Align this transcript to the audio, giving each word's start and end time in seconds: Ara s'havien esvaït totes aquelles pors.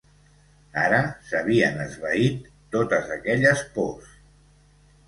Ara 0.83 1.01
s'havien 1.27 1.77
esvaït 1.85 2.49
totes 2.77 3.17
aquelles 3.19 3.67
pors. 3.79 4.15